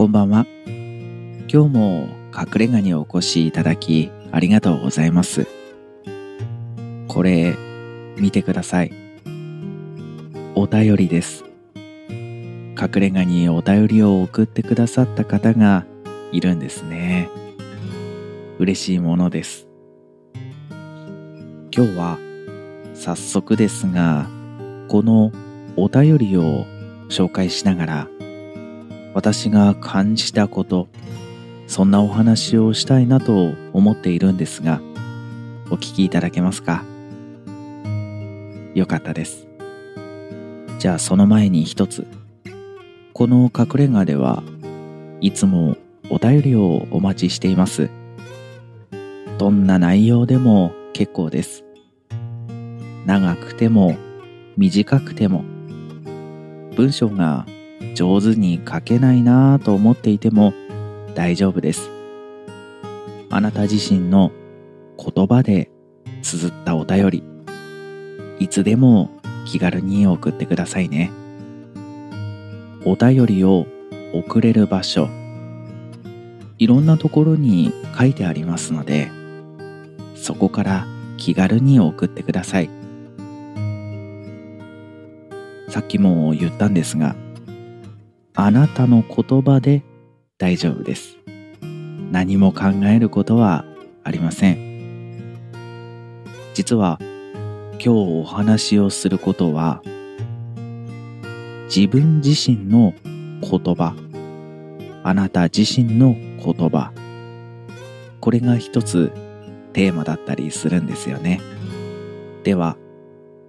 [0.00, 0.46] こんばんは。
[0.66, 5.46] 今日も隠れ家にお越しいただきありがとうございます。
[7.06, 7.54] これ、
[8.16, 8.92] 見てください。
[10.54, 11.44] お便りです。
[12.08, 15.84] 隠れ家にお便りを送ってくださった方が
[16.32, 17.28] いるんですね。
[18.58, 19.68] 嬉しいものです。
[21.76, 22.18] 今日は
[22.94, 24.30] 早速ですが、
[24.88, 25.30] この
[25.76, 26.64] お便りを
[27.10, 28.08] 紹介しながら
[29.12, 30.88] 私が感じたこと、
[31.66, 34.80] そんなお話をしたいなと思っているんですが、
[35.70, 36.84] お聞きいただけますか？
[38.74, 39.46] よかったです。
[40.78, 42.06] じゃあその前に一つ。
[43.12, 44.42] この隠れ家では
[45.20, 45.76] いつも
[46.08, 47.90] お便りをお待ちしています。
[49.38, 51.64] どんな内容でも結構です。
[53.06, 53.96] 長くても
[54.56, 55.44] 短くても
[56.76, 57.46] 文章が
[57.94, 60.54] 上手に書けないなぁと思っていても
[61.14, 61.90] 大丈夫です。
[63.30, 64.32] あなた自身の
[64.98, 65.70] 言葉で
[66.22, 67.22] 綴ったお便り、
[68.38, 69.10] いつでも
[69.46, 71.10] 気軽に送ってくださいね。
[72.84, 73.66] お便りを
[74.12, 75.08] 送れる場所、
[76.58, 79.10] いろんなところに書いてありますので、
[80.14, 80.86] そこから
[81.16, 82.70] 気軽に送ってください。
[85.68, 87.14] さっきも言ったんですが、
[88.34, 89.82] あなたの言葉で
[90.38, 91.18] 大丈夫です。
[92.10, 93.64] 何も考えることは
[94.04, 94.70] ありません。
[96.54, 96.98] 実は
[97.72, 99.82] 今日お話をすることは
[101.74, 102.94] 自分自身の
[103.40, 103.94] 言葉
[105.02, 106.92] あなた自身の言葉
[108.20, 109.12] これが一つ
[109.72, 111.40] テーマだったりするんですよね。
[112.44, 112.76] では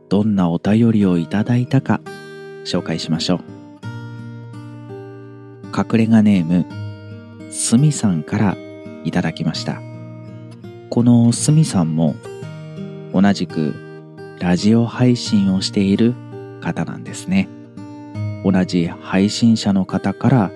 [0.10, 2.00] どんなお便りをいただいたか
[2.64, 3.61] 紹介しましょう。
[5.76, 8.58] 隠れ家ネームすみさんから
[9.04, 9.82] いただきました。
[10.90, 12.16] このすみさんも
[13.14, 13.74] 同じく
[14.40, 16.14] ラジオ配信をしている
[16.62, 17.48] 方なんですね。
[18.44, 20.52] 同じ配信者の方から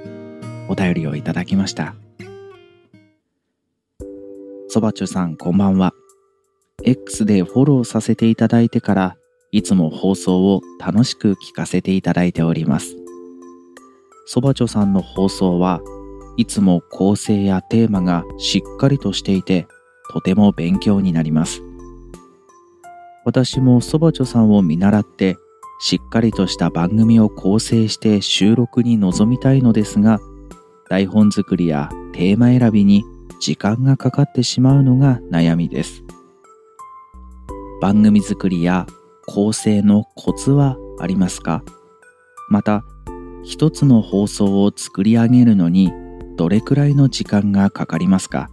[0.68, 1.96] お便りをいただきました。
[4.68, 5.94] そばちゅさんこんばんは。
[6.84, 9.18] X でフォローさせていただいてから
[9.52, 13.05] いつも放送を楽しく聞かせていただいております。
[14.26, 15.82] そばちょさんの放送は
[16.38, 19.68] いつも構成やテーマがしっかりとしていて
[20.12, 21.62] とても勉強になります。
[23.24, 25.36] 私もそばちょさんを見習って
[25.80, 30.20] しっかりとした番組を構成して収録に臨みたいのですが
[30.90, 33.04] 台本作りやテーマ選びに
[33.40, 36.04] 時間がかかってしまうのが悩みです。
[37.82, 38.86] 番組作りや
[39.28, 41.64] 構成のコツはありますか？
[42.50, 42.84] また
[43.46, 45.94] 一つの放送を作り上げるのに
[46.36, 48.50] どれくらいの時間がかかりますか？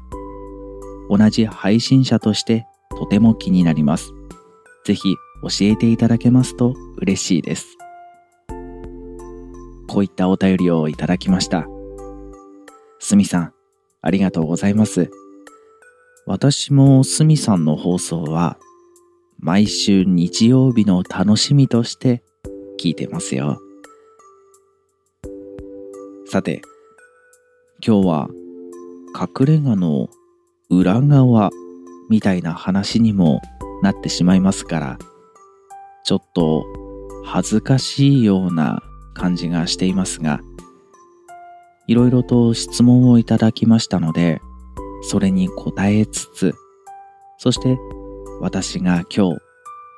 [1.09, 4.13] 同じ配信者としてとても気になります。
[4.85, 7.79] ぜひ教えていただけますと嬉しいです。
[9.89, 11.67] こういったお便りをいただきました。
[12.99, 13.53] すみさん、
[14.03, 15.11] ありがとうございます。
[16.27, 18.59] 私もすみさんの放送は
[19.39, 22.23] 毎週日曜日の楽しみとして
[22.79, 23.59] 聞いてますよ。
[26.33, 26.63] さて、
[27.87, 28.29] 今日は
[29.15, 30.09] 隠れ家の
[30.71, 31.51] 裏側
[32.09, 33.43] みたいな話にも
[33.83, 34.99] なってしまいますから、
[36.07, 36.65] ちょっと
[37.27, 38.83] 恥ずかしいような
[39.13, 40.41] 感じがしていますが、
[41.87, 44.41] いろいろと質問をいただきましたので、
[45.03, 46.55] それに答えつつ、
[47.37, 47.77] そして
[48.41, 49.39] 私が今日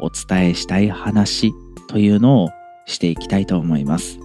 [0.01, 1.55] お伝えしたい話
[1.87, 2.49] というのを
[2.87, 4.24] していきたいと思います。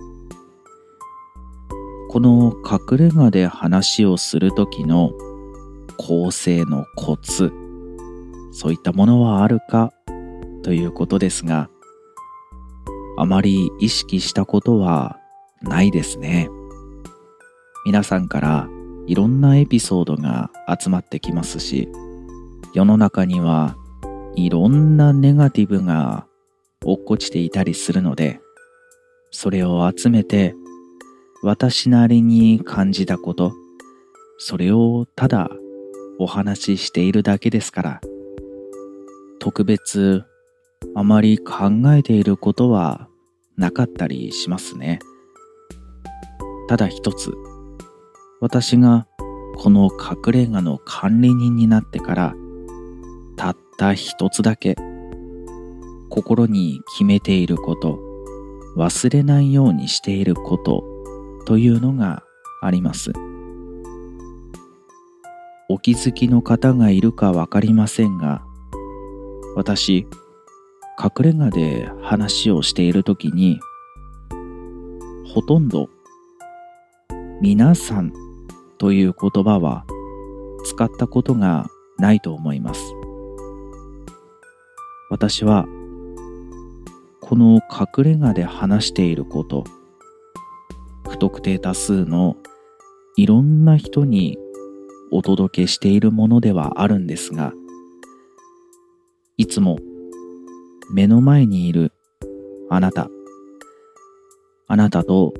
[2.10, 5.12] この隠れ家で話をする時の
[5.98, 7.52] 構成のコツ
[8.52, 9.94] そういったものはあるか
[10.64, 11.70] ということですが
[13.18, 15.20] あまり意識したことは
[15.62, 16.50] ないですね。
[17.86, 18.68] 皆さんから
[19.08, 21.90] いろんなエピソードが集まってきますし
[22.74, 23.76] 世の中には
[24.36, 26.28] いろんなネガティブが
[26.86, 28.42] 落っこちていたりするので
[29.32, 30.56] それを集めて
[31.42, 33.54] 私なりに感じたこと、
[34.38, 35.50] それをただ
[36.20, 38.02] お話ししているだけですから、
[39.40, 40.24] 特別
[40.96, 43.08] あまり考えていることは
[43.58, 45.00] なかったりしますね。
[46.68, 47.32] ただ一つ、
[48.42, 49.08] 私が
[49.56, 52.36] この隠れ家の管理人になってから
[53.38, 54.76] たった一つだけ。
[56.10, 58.00] 心に決めていること。
[58.76, 60.84] 忘れないようにしていること。
[61.50, 62.22] というのが
[62.62, 63.12] あります。
[65.68, 68.44] お気づきの方がいるかわかりませんが、
[69.56, 70.06] 私、
[71.04, 73.60] 隠れ家で話をしているときに、
[75.34, 75.90] ほとんど、
[77.42, 78.14] 皆さん
[78.78, 79.88] という言葉は
[80.66, 81.66] 使ったことが
[81.98, 82.94] ないと思います。
[85.10, 85.66] 私は、
[87.22, 89.64] この隠れ家で話していること、
[91.10, 92.38] 不特定多数の
[93.18, 94.38] いろんな人に
[95.12, 97.52] お届けしているものではあるんですが、
[99.36, 99.80] いつも
[100.94, 101.92] 目の前にいる
[102.70, 103.10] あなた、
[104.68, 105.34] あなたと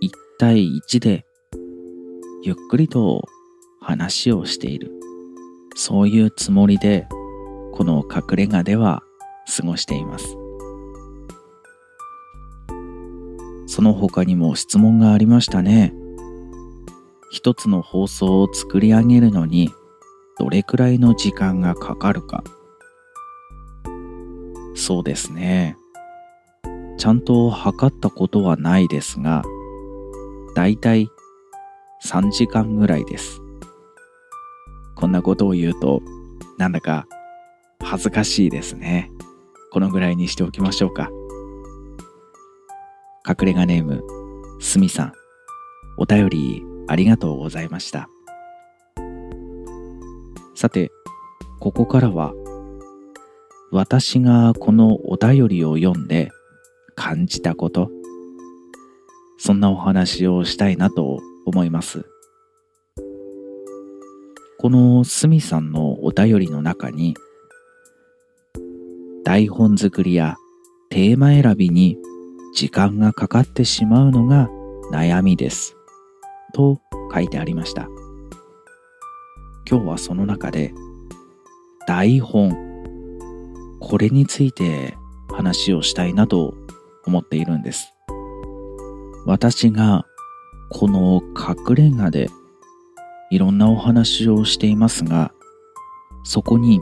[0.00, 1.24] 一対一で
[2.42, 3.22] ゆっくりと
[3.80, 4.90] 話をしている。
[5.74, 7.06] そういうつもりで
[7.72, 9.02] この隠れ家では
[9.56, 10.41] 過ごしています。
[13.82, 15.92] その他にも質問がありましたね。
[17.32, 19.72] 一つの放送を作り上げるのに
[20.38, 22.44] どれくらいの時間がかかるか。
[24.76, 25.76] そうですね。
[26.96, 29.42] ちゃんと測ったことはないですが、
[30.54, 31.08] だいたい
[32.06, 33.40] 3時間ぐらいです。
[34.94, 36.02] こんなことを言うと、
[36.56, 37.08] なんだか
[37.80, 39.10] 恥ずかしいですね。
[39.72, 41.10] このぐらいにしておきましょうか。
[43.24, 44.02] 隠れ家ネーム、
[44.60, 45.12] すみさん。
[45.96, 48.08] お便りありがとうございました。
[50.56, 50.90] さて、
[51.60, 52.34] ここからは、
[53.70, 56.32] 私がこのお便りを読んで
[56.96, 57.90] 感じたこと、
[59.38, 62.04] そんなお話をしたいなと思います。
[64.58, 67.14] このすみさんのお便りの中に、
[69.24, 70.36] 台本作りや
[70.90, 71.96] テーマ選びに
[72.54, 74.48] 時間がかかってしまうのが
[74.92, 75.76] 悩みです。
[76.52, 76.80] と
[77.12, 77.88] 書いてありました。
[79.68, 80.74] 今日はその中で
[81.86, 82.56] 台本、
[83.80, 84.96] これについて
[85.30, 86.54] 話をしたいなと
[87.06, 87.94] 思っているんです。
[89.24, 90.04] 私が
[90.70, 92.28] この隠れ家で
[93.30, 95.32] いろんなお話をしていますが、
[96.24, 96.80] そこに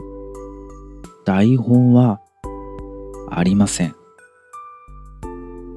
[1.23, 2.19] 台本は
[3.29, 4.00] ありません。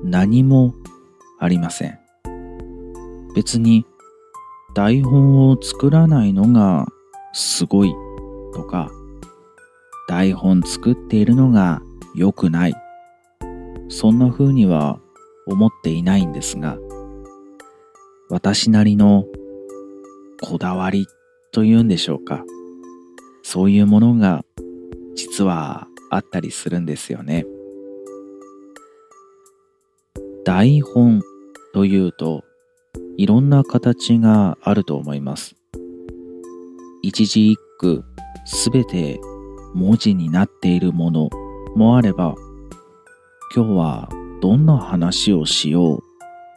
[0.05, 0.75] 何も
[1.41, 1.99] ありません。
[3.35, 3.87] 別に
[4.75, 6.87] 台本を作らないのが
[7.33, 7.95] すごい
[8.53, 8.91] とか
[10.07, 11.81] 台本作っているのが
[12.15, 12.75] 良くない。
[13.89, 15.01] そんな風には
[15.47, 16.79] 思っていないんですが
[18.29, 19.25] 私なりの
[20.43, 21.07] こだわり
[21.51, 22.45] というんでしょうか。
[23.43, 24.45] そういうものが
[25.15, 27.47] 実はあったりするんですよね。
[30.57, 31.21] 台本
[31.73, 32.45] というと
[33.17, 35.57] いろんな形があると思います。
[37.03, 38.05] 一字一句
[38.45, 39.19] すべて
[39.75, 41.29] 文字になっているもの
[41.75, 42.37] もあれば、
[43.53, 44.09] 今日は
[44.41, 46.03] どんな話をしよう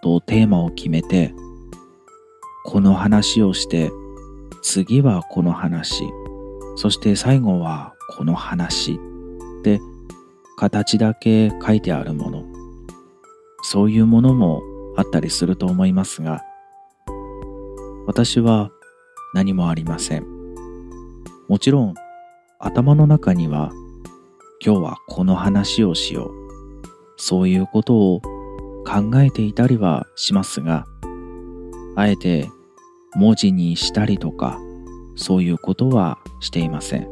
[0.03, 1.33] とテーマを決めて、
[2.65, 3.89] この話をして、
[4.61, 6.03] 次はこの話、
[6.75, 8.99] そして最後はこの話
[9.61, 9.81] って
[10.55, 12.56] 形だけ書いてあるもの、
[13.61, 14.61] そういうものも
[14.95, 16.43] あったりすると思いますが、
[18.05, 18.71] 私は
[19.33, 20.25] 何もありません。
[21.47, 21.93] もちろん
[22.59, 23.71] 頭の中には
[24.63, 26.31] 今日はこの話をしよう。
[27.17, 28.21] そういうことを
[28.85, 30.85] 考えていたりはしますが、
[31.95, 32.47] あえて
[33.15, 34.59] 文字にしたりとか、
[35.15, 37.07] そういうことはしていません。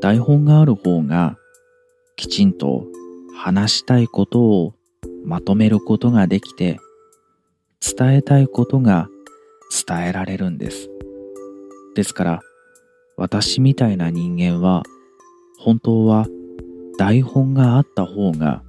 [0.00, 1.36] 台本がある方が
[2.16, 2.84] きちんと
[3.44, 4.72] 話したいことを
[5.24, 6.78] まとめることができて
[7.80, 9.08] 伝えたいことが
[9.84, 10.88] 伝えられるんです。
[11.96, 12.40] ですから
[13.16, 14.84] 私みたいな人間は
[15.58, 16.28] 本当は
[16.96, 18.62] 台本があった方が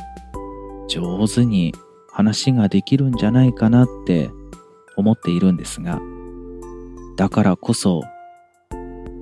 [0.87, 1.75] 上手に
[2.11, 4.31] 話ができるんじゃないかなって
[4.97, 6.01] 思っているんですが
[7.15, 8.01] だからこそ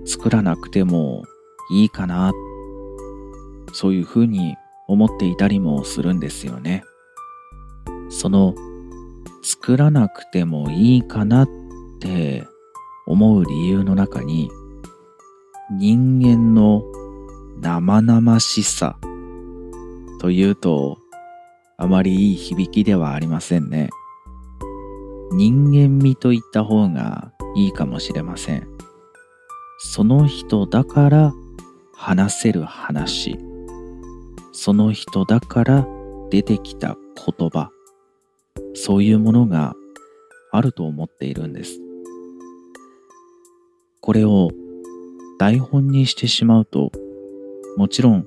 [0.05, 1.25] 作らなくても
[1.73, 2.31] いいかな
[3.73, 4.55] そういうふうに
[4.91, 6.83] 思っていたりもするんですよね。
[8.09, 8.53] その
[9.41, 11.49] 作らなくてもいいかなっ
[11.99, 12.45] て
[13.07, 14.49] 思う理由の中に
[15.71, 16.83] 人間の
[17.61, 18.97] 生々しさ
[20.19, 20.97] というと
[21.77, 23.89] あまりいい響きではありませんね。
[25.31, 28.67] 人間味と言った方がいいかもしれません。
[29.79, 31.33] その人だから
[31.95, 33.50] 話せる話。
[34.51, 35.87] その人だから
[36.29, 37.71] 出てきた言葉。
[38.73, 39.73] そういうものが
[40.51, 41.79] あると思っているんです。
[44.01, 44.49] これを
[45.39, 46.91] 台本にしてしまうと、
[47.77, 48.25] もちろん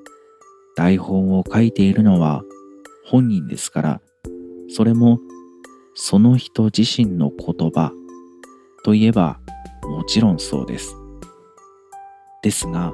[0.77, 2.43] 台本を書いているのは
[3.05, 4.01] 本人ですから、
[4.69, 5.19] それも
[5.95, 7.93] その人自身の言葉
[8.85, 9.39] といえば
[9.83, 10.97] もちろんそうです。
[12.43, 12.93] ですが、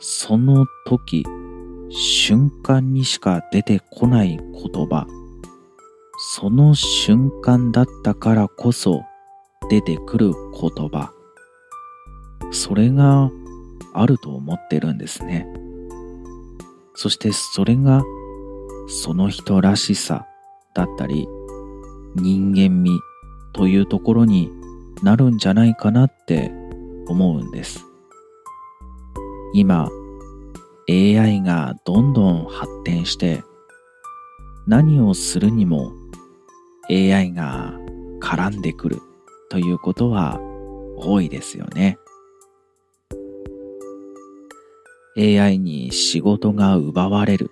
[0.00, 1.24] その時、
[1.90, 5.06] 瞬間にしか出てこない言葉、
[6.34, 9.02] その瞬間だったからこそ
[9.70, 11.12] 出てくる言葉、
[12.50, 13.30] それが
[13.94, 15.46] あると思ってるんですね。
[16.94, 18.02] そしてそれが
[18.88, 20.26] その人らしさ
[20.74, 21.28] だったり
[22.16, 22.98] 人間味
[23.52, 24.50] というところに
[25.02, 26.50] なるんじゃないかなって
[27.06, 27.84] 思うんです。
[29.54, 29.88] 今
[30.90, 33.42] AI がどんどん発展して
[34.66, 35.92] 何をするにも
[36.88, 37.74] AI が
[38.20, 39.00] 絡んでくる
[39.50, 40.40] ということは
[40.96, 41.98] 多いですよね。
[45.18, 47.50] AI に仕事が奪われる。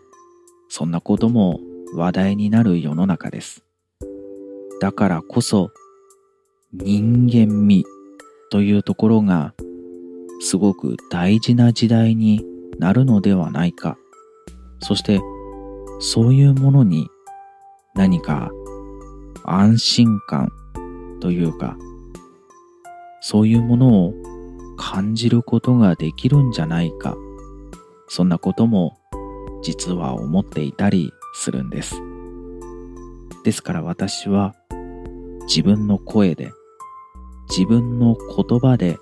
[0.68, 1.60] そんなことも
[1.94, 3.64] 話題になる世の中です。
[4.80, 5.70] だからこそ
[6.72, 7.84] 人間味
[8.50, 9.54] というところが
[10.40, 12.44] すごく大事な時代に
[12.78, 13.96] なるのではないか。
[14.80, 15.20] そして
[16.00, 17.08] そういうものに
[17.94, 18.50] 何か
[19.44, 20.50] 安心感
[21.20, 21.76] というか
[23.22, 24.14] そういうものを
[24.76, 27.16] 感じることができるんじゃないか
[28.08, 28.98] そんなことも
[29.62, 32.00] 実は思っていたりするんです。
[33.44, 34.54] ですから私は
[35.46, 36.52] 自分の声で
[37.48, 38.98] 自分の言葉で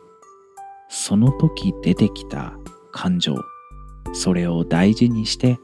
[0.88, 2.54] その時出てきた
[2.92, 3.34] 感情
[4.14, 5.58] それを大事にして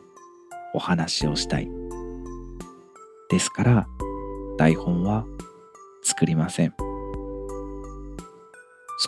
[0.75, 1.71] お話をしたい。
[3.31, 3.89] ですから
[4.59, 5.25] 台本は
[6.03, 6.75] 作りません。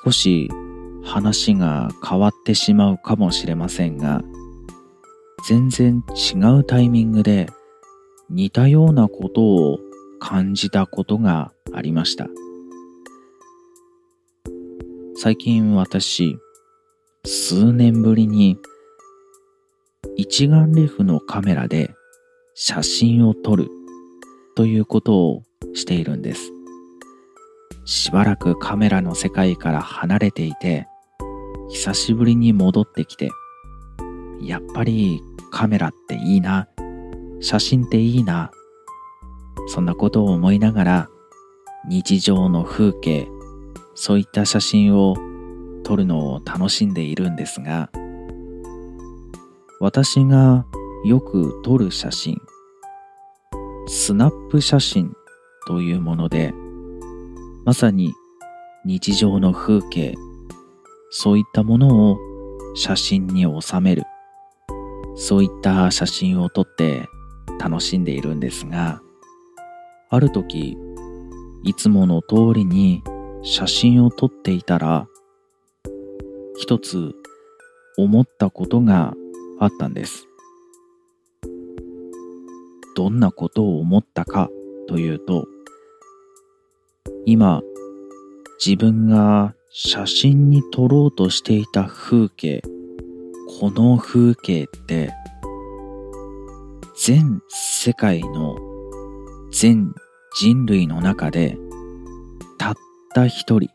[0.05, 0.49] 少し
[1.05, 4.23] 話が変わってしまうかもしれませんが、
[5.49, 7.49] 全然違うタイミングで
[8.31, 9.79] 似たようなことを
[10.21, 12.29] 感じたことがありました。
[15.17, 16.39] 最近私、
[17.25, 18.57] 数年ぶりに
[20.17, 21.95] 一眼レフのカメラで
[22.55, 23.69] 写真を撮る
[24.57, 25.43] ということを
[25.75, 26.53] しているんです。
[27.85, 30.87] しばらくカメラの世界から離れていて、
[31.71, 33.31] 久しぶりに戻ってきて、
[34.43, 36.69] やっぱりカメラっていいな、
[37.41, 38.51] 写真っていいな、
[39.69, 41.09] そんなことを思いながら
[41.89, 43.27] 日常の風景、
[43.95, 45.17] そういった写真を
[45.83, 47.91] 撮るのを楽しんでいるんですが、
[49.83, 50.65] 私が
[51.05, 52.41] よく撮る写真、
[53.89, 55.13] スナップ写真
[55.67, 56.55] というもので、
[57.65, 58.13] まさに
[58.85, 60.15] 日常の風景、
[61.11, 62.19] そういったものを
[62.77, 64.05] 写真に収める。
[65.17, 67.09] そういった写真を撮って
[67.59, 69.03] 楽しんでいるんですが、
[70.11, 70.77] ある時、
[71.65, 73.03] いつもの通りに
[73.43, 75.09] 写真を撮っていたら、
[76.57, 77.17] 一つ
[77.99, 79.15] 思ったことが
[79.65, 80.27] あったんです。
[82.97, 84.51] どんなことを思ったか
[84.89, 85.47] というと、
[87.25, 87.63] 今、
[88.65, 92.63] 自分が写真に撮ろうとしていた風景、
[93.61, 95.13] この風景って、
[96.97, 98.57] 全世界の
[99.53, 99.95] 全
[100.37, 101.57] 人類の中で、
[102.59, 102.75] たっ
[103.15, 103.71] た一人、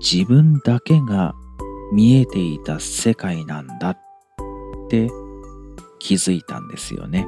[0.00, 1.34] 自分だけが
[1.92, 3.96] 見えていた世界なんだ
[4.92, 5.10] って
[5.98, 7.26] 気づいたんですよね。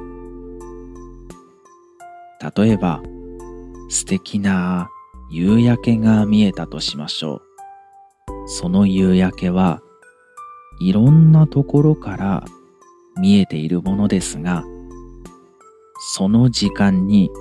[2.55, 3.01] 例えば、
[3.89, 4.89] 素敵な
[5.31, 7.41] 夕焼けが見えたとしましょう。
[8.47, 9.81] その夕焼けは
[10.79, 12.45] いろんなところから
[13.17, 14.63] 見えているものですが、
[16.15, 17.31] その時間に、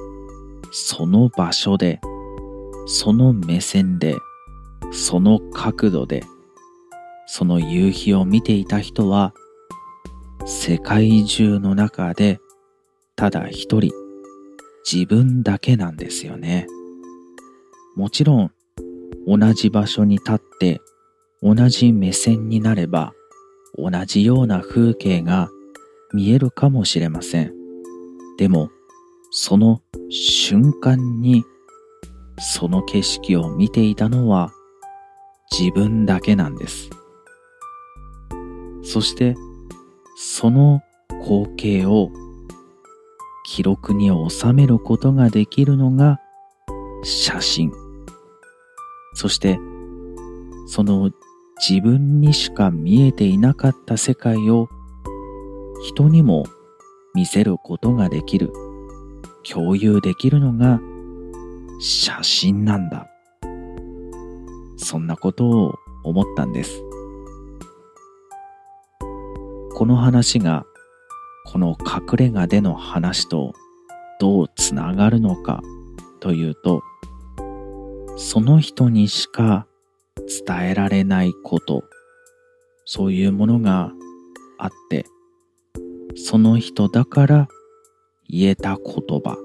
[0.71, 2.01] その場所で、
[2.87, 4.17] その目線で、
[4.91, 6.25] その角度で、
[7.27, 9.35] その夕日を見ていた人は、
[10.47, 12.39] 世界中の中で
[13.17, 13.91] ただ一人
[14.91, 16.67] 自分だけなんですよね。
[17.97, 18.53] もちろん
[19.27, 20.83] 同じ場所に立って
[21.43, 23.15] 同じ目線になれば
[23.79, 25.49] 同じような風景が
[26.13, 27.55] 見えるかもしれません。
[28.37, 28.71] でも
[29.31, 31.43] その瞬間に
[32.39, 34.53] その景色を見ていたのは
[35.59, 36.91] 自分だけなんです。
[38.83, 39.35] そして
[40.17, 40.83] その
[41.23, 42.11] 光景を
[43.47, 46.21] 記録に収めることができるのが
[47.03, 47.73] 写真。
[49.15, 49.59] そして
[50.67, 51.11] その
[51.69, 54.69] 自分にしか見えていなかった世界を
[55.83, 56.45] 人にも
[57.15, 58.53] 見せることができる、
[59.49, 60.81] 共有できるのが
[61.81, 63.07] 写真なんだ。
[64.77, 66.83] そんなことを思ったんです。
[69.75, 70.65] この話が
[71.47, 73.55] この隠れ家での話と
[74.21, 75.63] どうつながるのか
[76.21, 76.81] というと
[78.17, 79.67] その人にしか
[80.47, 81.83] 伝えられないこと
[82.85, 83.91] そういうものが
[84.59, 85.07] あって
[86.15, 87.49] その人だから
[88.29, 88.85] 言えた言
[89.21, 89.37] 葉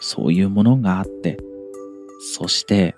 [0.00, 1.38] そういうものがあって
[2.34, 2.94] そして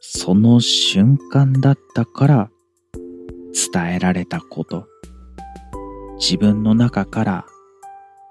[0.00, 2.50] その瞬間だったから
[3.72, 4.92] 伝えられたこと。
[6.22, 7.46] 自分の中から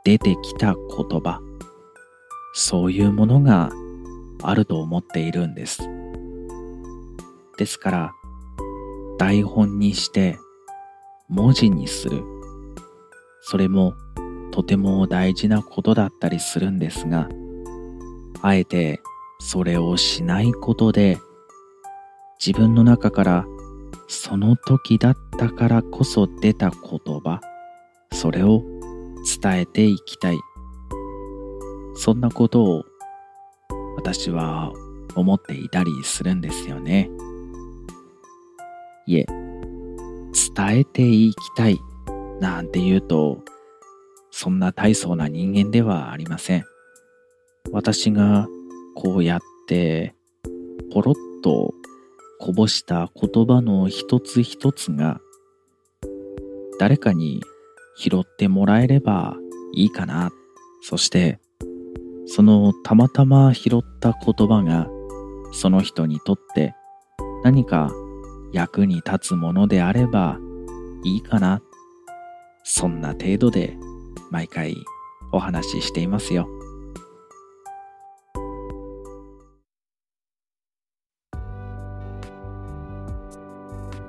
[0.05, 1.41] 出てきた言葉。
[2.53, 3.69] そういうものが
[4.41, 5.81] あると思っているんです。
[7.57, 8.11] ですから
[9.19, 10.37] 台本にして
[11.27, 12.23] 文字にする。
[13.41, 13.93] それも
[14.51, 17.27] とても大事なことだったりするんですが
[18.41, 19.01] あえて
[19.39, 21.17] それをしないことで
[22.39, 23.45] 自分の中から
[24.07, 27.41] その時だったからこそ出た言葉。
[28.13, 28.63] それを
[29.41, 30.39] 伝えていきたい。
[31.95, 32.83] そんなことを
[33.97, 34.71] 私は
[35.15, 37.09] 思っていたりするんですよね。
[39.07, 39.25] いえ、
[40.55, 41.79] 伝えていきたい
[42.39, 43.43] なんて言うと、
[44.31, 46.65] そんな大層な人間ではありません。
[47.71, 48.47] 私が
[48.95, 50.15] こうやって
[50.91, 51.73] ポロッと
[52.39, 55.21] こぼした言葉の一つ一つが
[56.79, 57.41] 誰かに
[57.97, 59.35] 拾ってもらえれば
[59.73, 60.31] いいかな。
[60.81, 61.39] そして、
[62.25, 64.87] そのたまたま拾った言葉が
[65.51, 66.73] その人にとって
[67.43, 67.91] 何か
[68.53, 70.37] 役に立つものであれば
[71.03, 71.61] いいかな。
[72.63, 73.77] そんな程度で
[74.29, 74.75] 毎回
[75.31, 76.47] お話ししていますよ。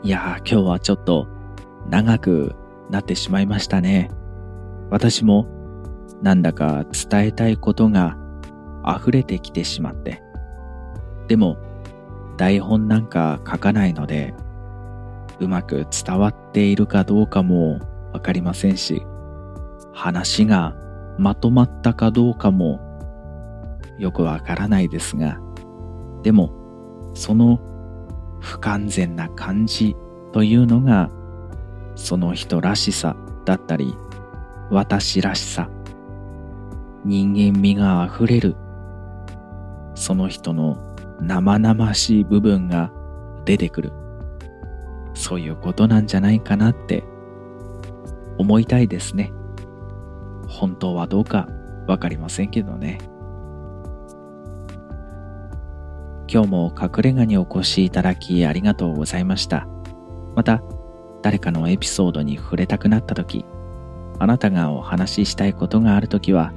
[0.04, 1.28] いや今日はちょっと
[1.88, 2.56] 長く
[2.92, 4.10] なってしまいましたね。
[4.90, 5.48] 私も
[6.22, 8.16] なんだか伝えたいことが
[8.86, 10.22] 溢れてきてしまって。
[11.26, 11.56] でも
[12.36, 14.34] 台本なんか書かないので
[15.40, 17.80] うまく伝わっているかどうかも
[18.12, 19.02] わかりませんし
[19.92, 20.76] 話が
[21.18, 22.80] まとまったかどうかも
[23.98, 25.38] よくわからないですが
[26.22, 27.60] でもその
[28.40, 29.94] 不完全な感じ
[30.32, 31.10] というのが
[32.02, 33.96] その人らしさだったり、
[34.70, 35.70] 私らしさ、
[37.04, 38.56] 人間味があふれる、
[39.94, 42.90] その人の生々しい部分が
[43.44, 43.92] 出てくる。
[45.14, 47.04] そういうことなんじゃないかなって
[48.36, 49.32] 思いたいですね。
[50.48, 51.46] 本当はどうか
[51.86, 52.98] わかりませんけどね。
[56.28, 59.68] 今日も隠れ家にお越しいただきありがとうございました。
[60.34, 60.62] また、
[61.22, 63.44] 誰かのエピソードに触れたくなった時、
[64.18, 66.52] あなたがお話ししたいことがある時は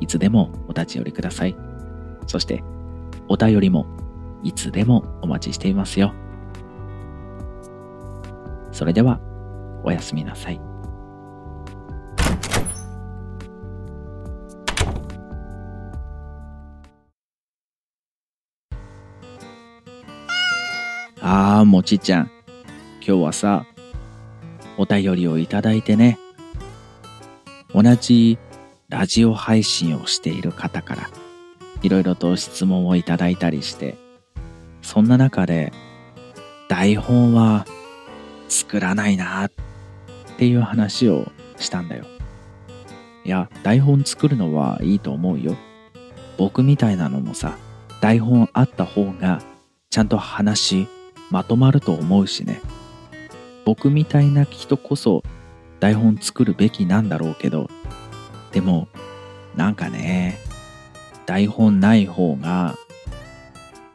[0.00, 1.56] いつでもお立ち寄りください。
[2.26, 2.62] そして、
[3.28, 3.86] お便りも
[4.42, 6.14] いつでもお待ちしていますよ。
[8.72, 9.20] それでは、
[9.82, 10.60] おやすみなさい。
[21.22, 22.30] ああ、もちちゃん。
[23.06, 23.66] 今日はさ、
[24.80, 26.18] お便りをいただいてね、
[27.74, 28.38] 同じ
[28.88, 31.10] ラジオ配信をしている方から
[31.82, 33.98] いろいろと質問をいただいたりして、
[34.80, 35.70] そんな中で
[36.70, 37.66] 台本は
[38.48, 39.50] 作らないなっ
[40.38, 42.06] ていう話をしたんだよ。
[43.26, 45.58] いや、台本作るのはいいと思うよ。
[46.38, 47.58] 僕みたいなのもさ、
[48.00, 49.42] 台本あった方が
[49.90, 50.88] ちゃんと話
[51.30, 52.62] まとまると思うしね。
[53.70, 55.22] 僕みたいな人こそ
[55.78, 57.70] 台本作るべきなんだろうけど、
[58.50, 58.88] でも、
[59.54, 60.40] なんかね、
[61.24, 62.74] 台本ない方が、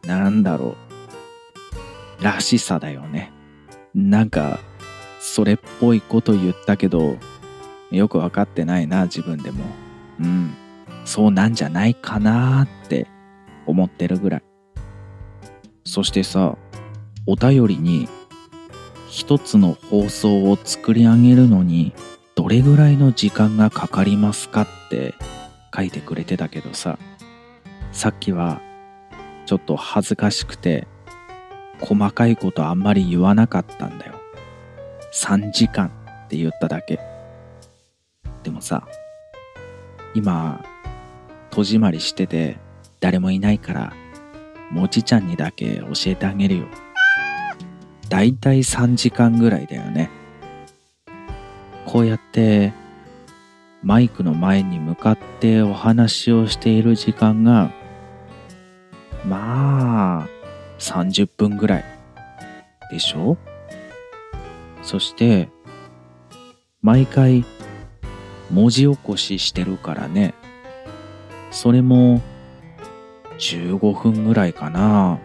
[0.08, 0.78] なんだろ
[2.22, 3.34] う、らしさだよね。
[3.94, 4.62] なんか、
[5.20, 7.18] それっぽいこと言ったけど、
[7.92, 9.66] よくわかってないな、自分でも。
[10.22, 10.54] うん、
[11.04, 13.08] そうなんじゃないかなって
[13.66, 14.44] 思ってるぐらい。
[15.84, 16.58] そしてさ、
[17.28, 18.08] お便りに
[19.15, 21.93] 一つの放送を作り上げるのに
[22.36, 25.15] どれぐらいの時間がかかりますかって
[25.73, 26.99] 書いてくれてたけどさ、
[27.93, 28.62] さっきは
[29.45, 30.86] ちょっと恥ずかしくて
[31.80, 34.15] 細かいことあんまり言わなかったんだよ。
[35.13, 35.93] 3時間
[36.25, 36.99] って言っただけ。
[38.43, 38.86] でもさ、
[40.13, 40.62] 今、
[41.51, 42.58] 戸締まりしてて
[42.99, 43.93] 誰もいないから、
[44.71, 46.65] もちちゃんにだけ教えてあげるよ。
[48.10, 50.10] だいたい3時間ぐらいだよね。
[51.86, 52.74] こうやって
[53.84, 57.72] マイクの前に向かってお話をしている時間が
[59.26, 60.28] まあ
[60.80, 61.86] 30分ぐらい
[62.91, 63.38] でしょ？
[64.82, 65.50] そして
[66.82, 67.46] 毎回
[68.52, 70.34] 文字起こししてるからね。
[71.52, 72.22] それも
[73.39, 75.20] 15分ぐらいかな。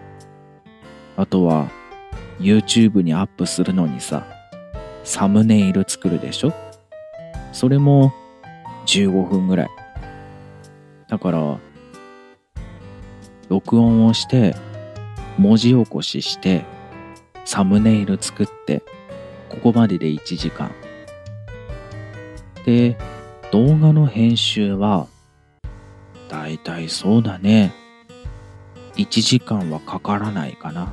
[1.16, 1.68] あとは
[2.40, 4.26] YouTube にアップするのにさ
[5.04, 6.52] サムネイル作るでしょ？
[7.52, 8.12] それも
[8.86, 9.68] 15分ぐらい。
[11.08, 11.58] だから、
[13.48, 14.54] 録音をして、
[15.38, 16.64] 文字起こしして、
[17.44, 18.82] サムネイル作って、
[19.48, 20.70] ここまでで1時間。
[22.64, 22.96] で、
[23.50, 25.08] 動画の編集は、
[26.28, 27.72] だいたいそうだね。
[28.94, 30.92] 1時間はかからないかな。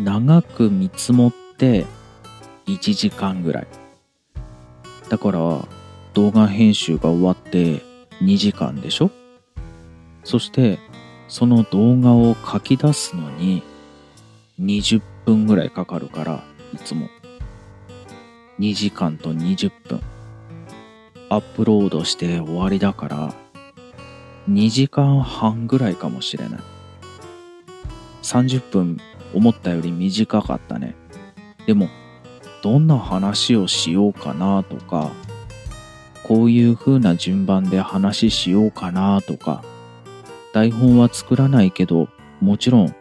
[0.00, 1.86] 長く見積もって
[2.66, 3.66] 1時間ぐらい。
[5.08, 5.38] だから、
[6.14, 7.82] 動画編集が終わって
[8.22, 9.10] 2時間でしょ？
[10.24, 10.78] そして
[11.28, 13.62] その動画を書き出すのに
[14.60, 16.42] 20分ぐらいかかるから
[16.74, 17.08] いつも。
[18.58, 20.00] 2時間と20分。
[21.30, 23.34] アップロードして終わりだから
[24.50, 26.60] 2時間半ぐらいかもしれない。
[28.22, 28.98] 30分
[29.34, 30.94] 思ったより短かったね
[31.66, 31.88] でも
[32.62, 35.12] どんな話をしようかなとか
[36.28, 39.64] こういう風な順番で話しようかなとか、
[40.52, 42.10] 台本は作らないけど、
[42.42, 42.94] もちろん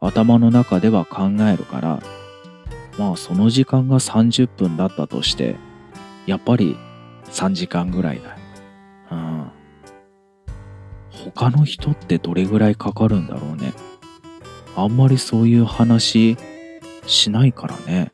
[0.00, 2.02] 頭の中では考えるから、
[2.98, 5.56] まあその時間が30分だったとして、
[6.26, 6.76] やっぱり
[7.30, 8.36] 3時間ぐらいだ。
[9.10, 9.50] うん。
[11.10, 13.72] 他の人ってどれぐらいかかるんだろうね。
[14.76, 16.36] あんまりそういう話
[17.06, 18.12] しないからね。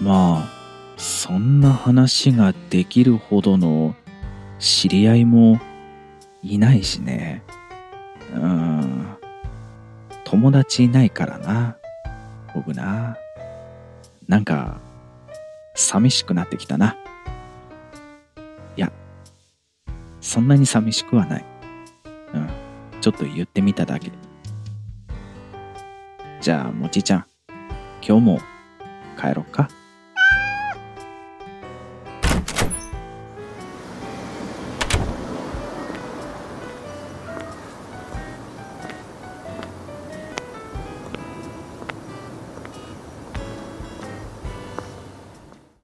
[0.00, 0.48] まあ、
[0.96, 3.94] そんな話ができるほどの
[4.58, 5.60] 知り合いも
[6.42, 7.42] いないしね。
[8.34, 9.16] うん。
[10.24, 11.76] 友達いないからな。
[12.54, 13.16] 僕な。
[14.26, 14.78] なんか、
[15.74, 16.96] 寂しくなってきたな。
[18.76, 18.90] いや、
[20.20, 21.44] そんなに寂しくはない。
[22.32, 22.48] うん。
[23.00, 24.10] ちょっと言ってみただけ。
[26.44, 27.26] じゃあ、もちちゃん、
[28.06, 28.38] 今日も
[29.18, 29.70] 帰ろっか。